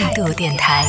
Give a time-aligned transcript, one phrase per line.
[0.00, 0.86] 态度电台，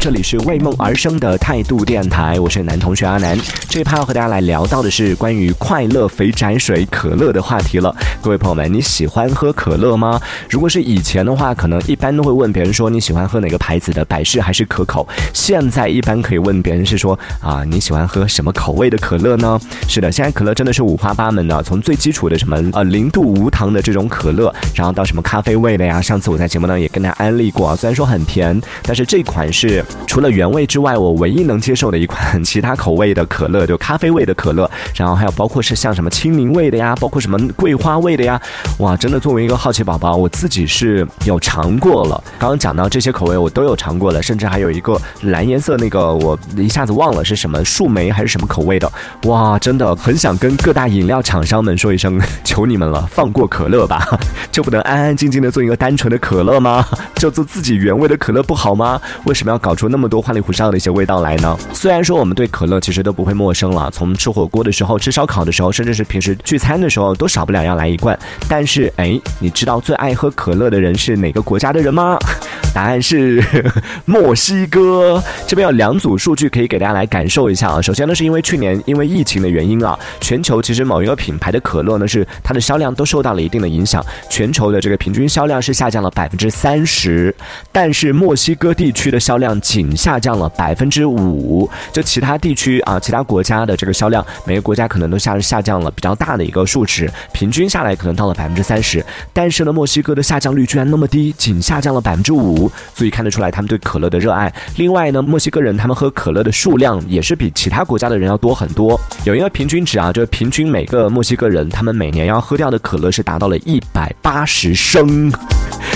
[0.00, 3.38] 这里是为梦而生的态度电台，我是男同学阿南。
[3.68, 7.94] 这一趴要和大家来聊到的是关于快乐肥宅水可乐的话题了。
[8.20, 10.20] 各位朋友们，你喜欢喝可乐吗？
[10.50, 15.06] 如果是以前的话，可能一般都会问别人说你喜欢喝哪个牌子的，百事还是可口。
[15.32, 19.56] 现在一般可以问别人是说啊，你喜欢喝什么口味的可乐呢？
[19.86, 26.02] 是的，现在可乐真的是五花八门的，从最基础的什么呃零度无糖的这种可乐，然后到什么咖啡味的呀。
[26.02, 34.68] 上次我在节目呢也跟大家安利过啊，虽然说很甜，但是这款是除了原味之外，我唯一能接受的一款 其他口味的可乐，就咖啡味的可乐。
[34.94, 38.40] 然后还有包括是像什么青柠味的呀，包括什么桂花味的呀，
[38.78, 42.22] 哇，真的作为一个好奇宝宝，我自己是有尝过了。
[42.38, 48.90] 刚刚讲到这些口味，我都有尝过了，甚至还有一个蓝颜色那个，我一下子忘了是什么树莓还是什么口味的，
[49.24, 54.06] 哇，真的很想跟各大饮料厂商们说一声， 求你们了，放过可乐吧，
[54.50, 56.86] 就不能安安静静的做一个单纯的可乐吗？
[57.16, 59.00] 就做自己原味的可乐不好吗？
[59.24, 61.58] 为什么要搞出那么多花里胡哨的一些味道来呢？
[61.74, 68.16] 虽然说我们对可乐其实都不会陌生了，从吃火锅的时候、吃烧烤的时候，甚至是平时聚餐的时候，都少不了要来一罐。
[68.48, 72.16] 但是，哎，你知道最爱喝可乐的人是哪个国家的人吗？
[72.72, 73.42] 答案是
[74.06, 75.20] 墨西哥。
[75.48, 77.82] 这边有两组数据可以给大家来感受一下啊。
[77.82, 87.34] 首先呢，是因为去年因为疫情的原因啊，全球其实某一个品牌的可乐呢是它的销量都受到了一定的影响，全球的这个平均销量是下降了百分之三十，
[87.72, 91.68] 但是墨西哥地区的销量仅下降了百分之五。
[91.92, 102.70] 就其他地区啊，其他国家的这个销量，每个国家可能都下下降了比较大的一个数值，平均下来可能到了百分之三十，但是呢，墨西哥的下降率居然那么低，仅下降了百分之五。
[102.94, 104.52] 所以看得出来他们对可乐的热爱。
[104.76, 109.00] 另外呢，墨西哥人他们喝可乐的数量也是比其他国家的人要多很多。
[109.24, 115.32] 有一个平均值啊，就是平均每个墨西哥人他们每年要喝掉的可乐是达到了一百八十升，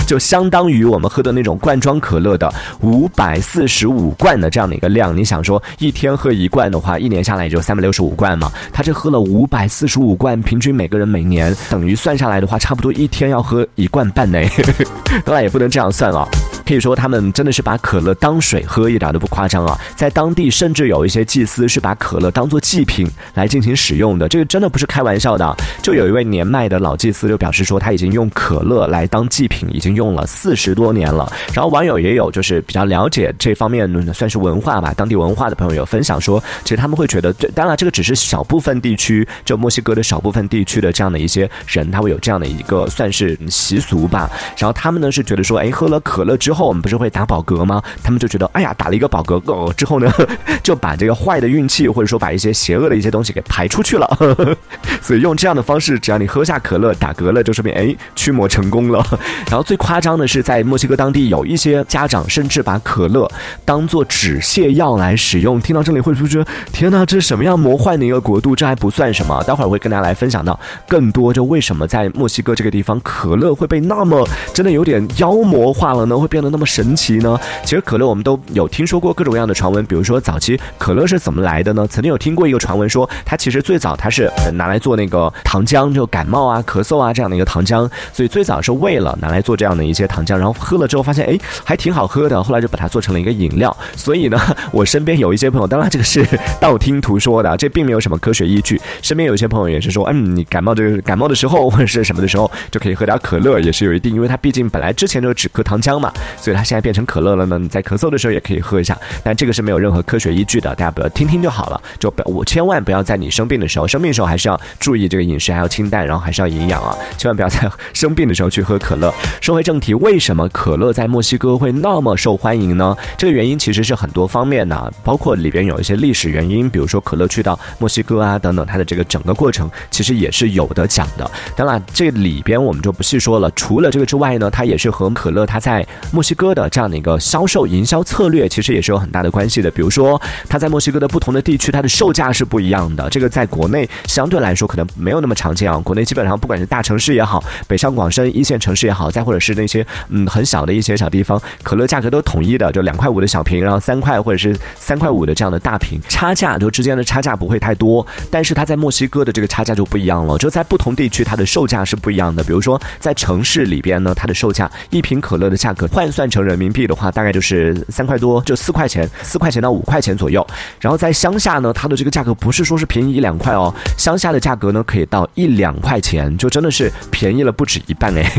[0.05, 5.15] 就相当于我们喝的那种罐装可乐的五百四十五罐的这样的一个量。
[5.15, 8.51] 你想说一天喝一罐的话，一年下来也就三百六十五罐嘛。
[8.71, 14.39] 他这喝了五百四十五罐，平均每个人每年等于算下来的话，差不多一天要喝一罐半呢。
[15.25, 16.27] 当然也不能这样算啊。
[16.67, 19.79] 可以说他们真的是把可乐当水喝，一点都不夸张啊！
[19.95, 25.55] 在当地甚至有一些祭司是把可乐当做祭品来进行使用的，这个真的不是开玩笑的。
[25.81, 31.31] 就有一位年迈的老祭司就表示说，他已经用可乐来当祭品，已经用了四十多年了。
[31.53, 44.29] 然后网友也有就是比较了解这方面算是文化吧，当地文化的朋友有分享说，其实他们会觉得，当然这个只是小部分地区，就墨西哥的少部分地区的这样的一些人，他会有这样的一个算是习俗吧。
[44.57, 46.56] 然后他们呢是觉得说，哎，喝了可乐之后。
[46.57, 47.81] 后我们不是会打饱嗝吗？
[48.03, 50.11] 他们就觉得，哎呀，打了一个饱嗝哦，之后呢，
[50.63, 54.17] 就把这个坏的运气或者说把一些邪恶的一些东西给排出去了。
[55.01, 59.05] 所以用这样的方式，只要你喝下可乐打嗝了，就说明哎驱魔成功了。
[59.47, 63.29] 然后最夸张的是，在墨西哥当地有一些家长甚至把可乐
[63.63, 65.61] 当做止泻药来使用。
[65.61, 68.55] 听到这里会不会觉得，天哪，这是什么样魔幻的一个国度？
[68.55, 76.17] 这还不算什么，待会儿会跟大家来分享到更多，就为什么在墨西哥这个地方，可乐会被那么真的有点妖魔化了呢？
[76.17, 76.46] 会变得。
[76.49, 77.39] 那么神奇呢？
[77.63, 81.87] 其实可乐我们都有听说过各种各样的传闻，比如说早期可乐是怎么来的呢？
[81.89, 93.75] 曾经有听过一个传闻说，它其实最早它是拿来做那个糖浆，就感冒啊、咳嗽啊这样的一个糖浆，所以最早是为了拿来做这样的一些糖浆，然后喝了之后发现哎还挺好喝的，后来就把它做成了一个饮料。
[93.95, 94.39] 所以呢，
[94.71, 96.25] 我身边有一些朋友，当然这个是
[96.59, 98.79] 道听途说的，这并没有什么科学依据。
[99.01, 106.11] 身边有一些朋友也是说，嗯，你感冒这个感冒的时候或者是什么的时候，就可以喝点可乐，也是有一定，因为它毕竟本来之前就是止咳糖浆嘛。
[106.37, 107.57] 所以它现在变成可乐了呢？
[107.57, 111.81] 你在咳嗽的时候也可以喝一下，但这个是没有任何科学依据的，大家不要听听就好了。
[111.99, 116.95] 就不我千万不要在你生病的时候，生病的时候还是要注意这个饮食，还要清淡，然后还是要营养啊！
[117.17, 119.13] 千万不要在生病的时候去喝可乐。
[119.41, 122.95] 说回正题，为什么可乐在墨西哥会那么受欢迎呢？
[123.17, 131.29] 这个原因其实是很多方面的，包括里边有一些历史原因，比如说可乐去到墨西哥啊等等，它的这个整个过程其实也是有的讲的。
[131.55, 133.49] 当然这里边我们就不细说了。
[133.51, 139.71] 除了这个之外呢，它也是和可乐它在墨墨西哥的这样的一个销售营销策略，其实也是有很大的关系的。
[139.71, 143.09] 比如说，它在墨西哥的不同的地区，它的售价是不一样的。
[143.09, 145.79] 这个在国内相对来说可能没有那么常见啊。
[145.79, 158.05] 国内基本上不管是大城市也好，北上广深一线城市也好，再或者是那些嗯很小的一些小地方，可乐价格都统一的，就两块五的小瓶，然后三块或者是三块五的这样的大瓶，差价就之间的差价不会太多。
[158.29, 162.43] 但是它在墨西哥的这个差价就不一样了，就在不同地区它的售价是不一样的。
[162.43, 170.45] 比如说在城市里边呢，它的售价一瓶可乐的价格换算成人民币的话，大概就是三块多，就四块钱，四块钱到五块钱左右。
[170.79, 178.31] 然后在乡下呢，它的这个价格不是说是便宜一两块哦，乡下的价格呢可以到一两块钱，就真的是便宜了不止一半哎。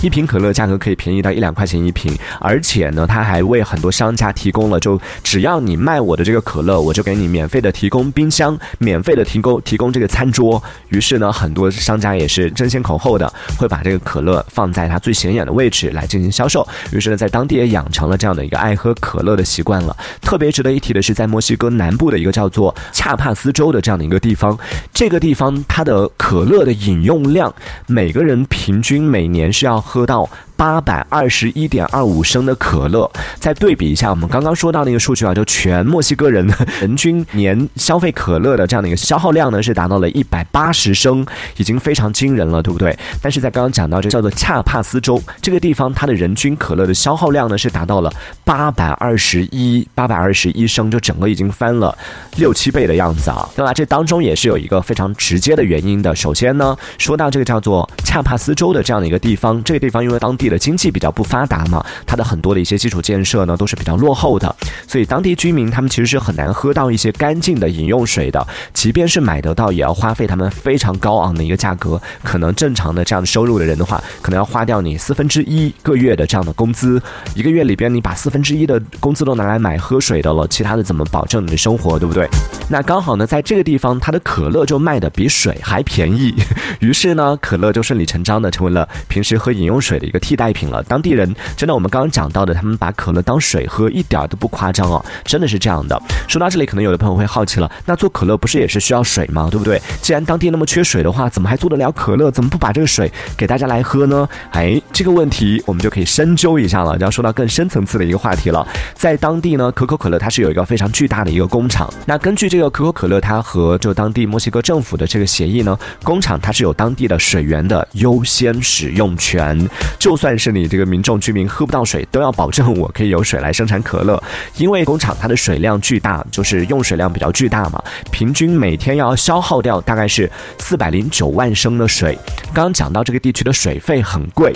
[0.00, 10.62] 一瓶可乐价格可以便宜到一两块钱一瓶，而且呢，他还为很多商家提供了，就只要你卖我的这个可乐，我就给你免费的提供冰箱，免费的提供提供这个餐桌。
[10.90, 16.64] 于是呢，很多商家也是争先恐后的会把这个可乐放在它最显眼的位置来进行销售。
[16.92, 19.96] 于是在当地也养成了这样的一个爱喝可乐的习惯了。
[20.20, 24.56] 特别值得一提的是，在墨西哥南部的一个叫做恰帕斯州的这样的一个地方，
[24.92, 27.52] 这个地方它的可乐的饮用量，
[27.86, 29.78] 每个人平均每年是要。
[29.80, 30.28] 喝到。
[30.58, 33.08] 八百二十一点二五升的可乐，
[33.38, 36.44] 再对比一下我们刚刚说到那个数据啊，就全墨西哥人
[36.80, 41.24] 人均年消费可乐的这样的一个消耗量呢，是达到了一百八十升，
[41.58, 42.98] 已经非常惊人了，对不对？
[43.22, 48.12] 但是在刚刚讲到这叫做恰帕斯州这个地方，它的人均可乐的消耗量呢是达到了
[48.44, 51.96] 八百二十一八百二十一升，就整个已经翻了
[52.36, 53.72] 六七倍的样子啊，对吧？
[53.72, 56.16] 这当中也是有一个非常直接的原因的。
[56.16, 64.54] 首先呢，说到这个叫做恰帕斯州的这样的一个地方，这个地方因为当地的经济比较不发达嘛，它的很多的一些基础建设呢都是比较落后的，
[64.86, 72.00] 所以当地居民他们其实是很难喝到一些干净的饮用水的，即便是买得到，也要花费他们非常高昂的一个价格。
[72.22, 77.00] 可能正常的这样的收入的人的话，可能要花掉你四分之一个月的这样的工资，
[77.34, 82.28] 一个月里边你把四分之一的工资都拿来买喝水的了，其他的怎么保证你的生活，对不对？
[82.70, 86.34] 那刚好呢，在这个地方，它的可乐就卖的比水还便宜，
[86.80, 90.80] 于是呢，可乐就顺理成章的成为了平时喝饮用水的一个替代品了。
[90.84, 96.00] 当地人真的，我们刚刚讲到的，他们把可乐当水喝，一点都不夸张哦，真的是这样的。
[96.28, 99.48] 说到这里，可能有的朋友会好奇了，那做可乐不是也是需要水吗？
[99.50, 99.82] 对不对？
[100.00, 102.30] 既然当地那么缺水的话，怎么还做得了可乐？
[102.30, 104.28] 怎么不把这个水给大家来喝呢？
[104.52, 108.66] 哎，这个问题我们就可以深究一下了，要说到更深层次的一个话题了。
[108.94, 111.92] 在当地呢，可口可乐它是有一个非常巨大的一个工厂。
[112.06, 119.68] 那根据这个可口可乐，它和就当地墨西哥政府的这个协议呢，工厂它是有当地的水源的优先使用权，
[119.98, 120.88] 就算但是你这个。
[120.88, 124.22] 民众居民喝不到水，都要保证我可以有水来生产可乐，
[124.56, 132.18] 因为工厂它的水量巨大，就是用水量比较巨大嘛，平均每天要消耗掉大概是四百零九万升的水。
[132.54, 134.50] 刚刚讲到这个地区的水费很贵，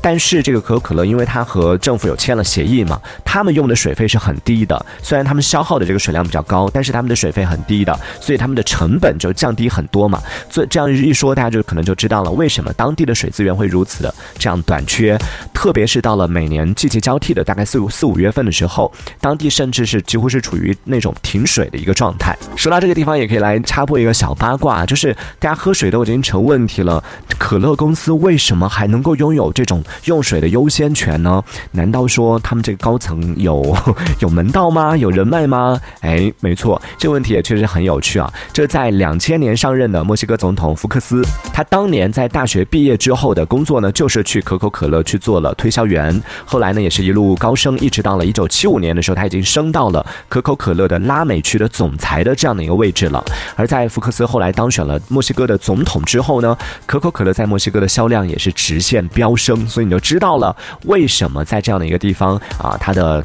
[0.00, 4.86] 但是这个可口可乐因为它和政府有签了协议嘛，他们用的水费是很低的。
[5.02, 10.22] 虽然他们消耗的这个水量比较高，但是他们的水费很低的，所以他们的成本就降低很多嘛。
[10.48, 15.13] 所以这样一说，大家就可能就知道了为什么当地的水资源会如此的这样短缺，
[15.52, 15.74] 特。
[15.74, 22.38] 别是到了每年季节交替的大概四五四五月份的时候，当地甚至是几乎是处于那种停水的一个状态。
[22.54, 27.02] 说到这个地方，也可以来插播一个小八卦，就是大家喝水都已经成问题了，
[27.38, 31.42] 可乐公司为什么还能够拥有这种用水的优先权呢？
[31.72, 33.76] 难道说他们这个高层有
[34.20, 34.96] 有门道吗？
[34.96, 35.80] 有人脉吗？
[36.02, 38.32] 哎，没错，这个问题也确实很有趣啊。
[38.52, 45.54] 这在两千年上任的墨西哥总统福克斯，他当年在大学毕业之后的工作呢，就是去可口可乐去做了。
[45.54, 53.24] 推销员，后来呢也是一路高升，一直到了一九七五年的时候，他已经升到了可口可乐的拉美区的总裁的这样的一个位置了。
[53.56, 56.56] 而在福克斯后来当选了墨西哥的总统之后呢，
[56.86, 60.54] 可口可乐在墨西哥的销量也是直线飙升，所以你就知道了
[60.84, 63.22] 为什么在这样的一个地方啊，它的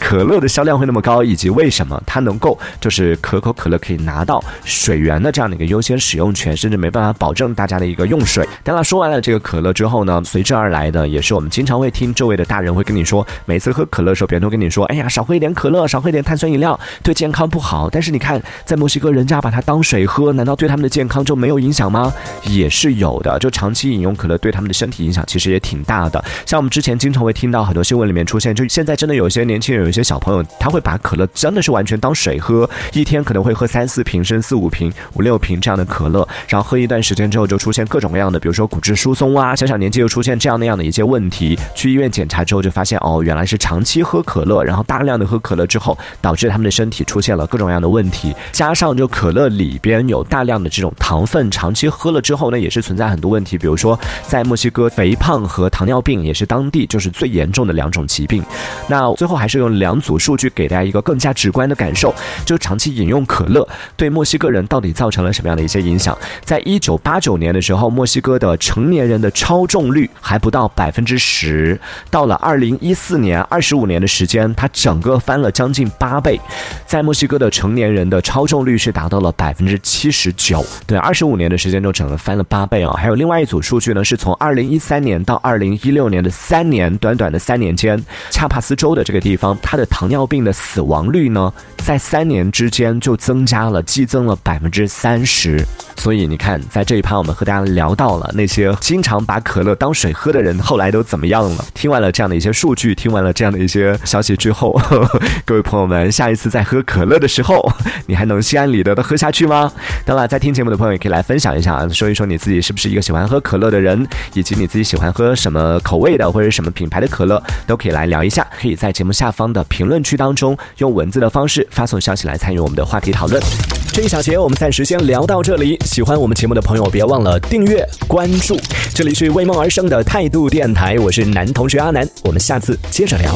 [0.00, 8.46] 可乐的销量会那么高，以及为什么它能够就是可口可乐可以拿到水源的这样的一个优先使用权，甚至没办法保证大家的一个用水。
[8.62, 11.50] 当然，说完了这个可乐之后呢，随之而来的也是我们。
[11.50, 22.12] 经常会听周围的大人会跟你说，每次喝可乐的时候，别人都跟你说：“哎呀，少喝一点可乐，少喝一点碳酸饮料，对健康不好。”但是你看，在墨西哥，人家把它当水喝，难道对他们的健康就没有影响吗？
[22.44, 23.38] 也是有的。
[23.38, 26.24] 就长期饮用可乐对他们的身体影响其实也挺大的。
[26.46, 41.58] 像我们之前经常会听到很多新闻里面出现，就现在真的有些年轻人，有些小朋友，他会把可乐真的是完全当水喝，一天可能会喝三四瓶，甚至四五瓶、五六瓶这样的可乐，然后喝一段时间之后，就出现各种各样的，比如说骨质疏松啊，小小年纪又出现这样那样的一些问题。
[41.74, 48.34] 去医院检查之后，就发现哦，原来是长期喝可乐，然后大量的喝可乐之后，导致他们的身体出现了各种各样的问题。
[48.52, 53.58] 加上就可乐里边有大量的这种糖分，长期喝了之后呢，也是存在很多问题。
[53.58, 58.42] 比如说，在墨西哥，肥胖和糖尿病也是当地就是最严重的两种疾病。
[58.88, 62.14] 那最后还是用两组数据给大家一个更加直观的感受，
[62.44, 63.66] 就长期饮用可乐
[63.96, 66.16] 对墨西哥人到底造成了什么样的一些影响。
[66.44, 70.63] 在一九八九年的时候，墨西哥的成年人的超重率还不到。
[70.64, 71.78] 到百分之十，
[72.10, 76.40] 到了二零一四年，二十五年的时间，它整个翻了将近八倍。
[76.86, 82.94] 在墨西哥的成年人的超重率是达到了百分之七十九，对，二十五年的时间就整个翻了八倍啊！
[82.96, 95.62] 还有另外一组数据呢，是从二零一三年到二零一六年的三年，短短的三年间，恰帕斯州的这个地方，它的糖尿病的死亡率呢，在三年之间就增加了，激增了百分之三十。
[95.96, 101.64] 所以你看，在这一趴我们和大家聊到了那些经常把可乐当水喝的人，后来都怎么样了？
[101.74, 104.78] 听完了这样的一些数据，听完了这样的一些消息之后，
[105.44, 107.70] 各位朋友们，下一次再喝可乐的时候，
[108.06, 109.70] 你还能心安理得的喝下去吗？
[110.04, 118.46] 当然，在听节目的朋友也可以来分享一下，说一说你自己是不是一个喜欢喝可乐的人，以及你自己喜欢喝什么口味的或者什么品牌的可乐，都可以来聊一下。
[118.60, 123.73] 可以在节目下方的评论区当中用文字的方式发送消息来参与我们的话题讨论。
[123.94, 125.78] 这一小节我们暂时先聊到这里。
[125.84, 128.58] 喜欢我们节目的朋友，别忘了订阅关注。
[128.92, 133.32] 这里是为梦而生的态度电台，我是男同学阿南，我们下次接着聊。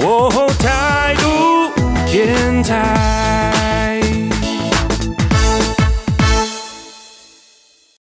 [0.58, 1.70] 态度
[2.10, 3.57] 电台。